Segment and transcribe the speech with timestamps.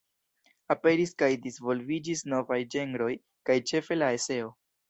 [0.75, 3.13] Aperis kaj disvolviĝis novaj ĝenroj
[3.51, 4.53] kaj ĉefe la eseo.